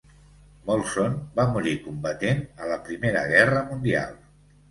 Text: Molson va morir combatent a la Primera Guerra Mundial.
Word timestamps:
Molson 0.69 1.17
va 1.39 1.45
morir 1.57 1.73
combatent 1.83 2.41
a 2.63 2.71
la 2.71 2.79
Primera 2.87 3.23
Guerra 3.35 3.65
Mundial. 3.71 4.19